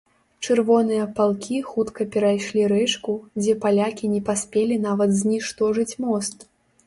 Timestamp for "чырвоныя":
0.45-1.01